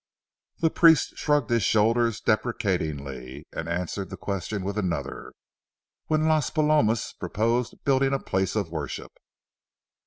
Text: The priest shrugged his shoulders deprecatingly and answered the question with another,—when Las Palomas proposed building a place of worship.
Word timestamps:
The 0.61 0.71
priest 0.71 1.15
shrugged 1.15 1.51
his 1.51 1.61
shoulders 1.61 2.19
deprecatingly 2.19 3.45
and 3.53 3.69
answered 3.69 4.09
the 4.09 4.17
question 4.17 4.63
with 4.63 4.75
another,—when 4.79 6.27
Las 6.27 6.49
Palomas 6.49 7.13
proposed 7.13 7.75
building 7.83 8.11
a 8.11 8.17
place 8.17 8.55
of 8.55 8.71
worship. 8.71 9.11